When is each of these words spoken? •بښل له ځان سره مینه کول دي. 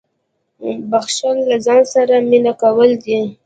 •بښل 0.89 1.37
له 1.49 1.57
ځان 1.65 1.81
سره 1.93 2.15
مینه 2.29 2.53
کول 2.61 2.89
دي. 3.03 3.19